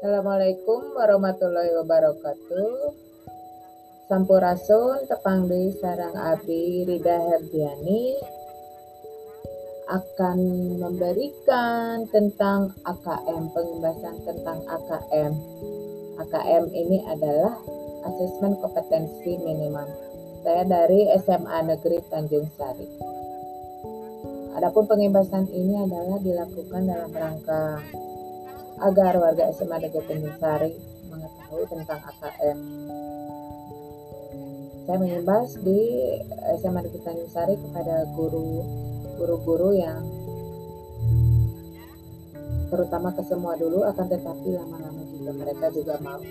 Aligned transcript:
Assalamualaikum 0.00 0.96
warahmatullahi 0.96 1.76
wabarakatuh. 1.76 2.72
Sampurasun 4.08 5.04
tepang 5.04 5.44
deui 5.44 5.76
sarang 5.76 6.16
Abi 6.16 6.88
Rida 6.88 7.20
Herdiani 7.20 8.16
akan 9.92 10.38
memberikan 10.80 12.08
tentang 12.08 12.72
AKM, 12.88 13.52
pembahasan 13.52 14.16
tentang 14.24 14.64
AKM. 14.72 15.36
AKM 16.16 16.64
ini 16.72 17.04
adalah 17.04 17.60
asesmen 18.08 18.56
kompetensi 18.56 19.36
minimum. 19.36 19.84
Saya 20.40 20.64
dari 20.64 21.12
SMA 21.20 21.76
Negeri 21.76 22.00
Tanjung 22.08 22.48
Sari. 22.56 22.88
Adapun 24.56 24.88
pengembasan 24.88 25.44
ini 25.52 25.76
adalah 25.76 26.16
dilakukan 26.24 26.88
dalam 26.88 27.12
rangka 27.12 27.84
agar 28.80 29.12
warga 29.20 29.44
SMA 29.52 29.76
Negeri 29.76 30.04
Tanjung 30.08 30.36
Sari 30.40 30.72
mengetahui 31.12 31.64
tentang 31.68 32.00
AKM. 32.00 32.58
Saya 34.88 34.96
mengimbas 34.96 35.48
di 35.60 35.80
SMA 36.64 36.80
Negeri 36.80 37.00
Tanjung 37.04 37.30
Sari 37.30 37.54
kepada 37.60 38.08
guru 38.16 38.64
guru-guru 39.20 39.76
yang 39.76 40.00
terutama 42.72 43.12
ke 43.12 43.22
semua 43.26 43.58
dulu 43.58 43.84
akan 43.84 44.06
tetapi 44.08 44.48
lama-lama 44.54 45.02
juga 45.10 45.30
mereka 45.34 45.66
juga 45.74 45.98
mau 46.00 46.22